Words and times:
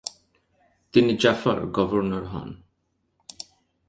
তিনি 0.93 1.11
জাফার 1.17 1.59
গভর্নর 1.75 2.25
হন। 2.25 2.49